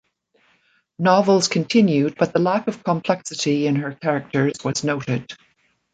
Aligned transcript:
Novels 0.97 1.47
continued 1.47 2.15
but 2.17 2.33
the 2.33 2.39
lack 2.39 2.67
of 2.67 2.83
complexity 2.83 3.67
in 3.67 3.75
her 3.75 3.93
characters 3.93 4.53
was 4.63 4.83
noted. 4.83 5.31